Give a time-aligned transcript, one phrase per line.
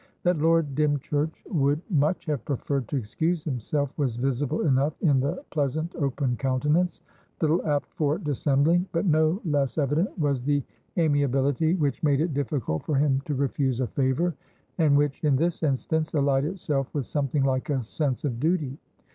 [0.23, 5.43] That Lord Dymchurch would much have preferred to excuse himself was visible enough in the
[5.51, 7.03] pleasant, open countenance,
[7.39, 10.63] little apt for dissembling; but no less evident was the
[10.97, 14.33] amiability which made it difficult for him to refuse a favour,
[14.79, 18.79] and which, in this instance, allied itself with something like a sense of duty.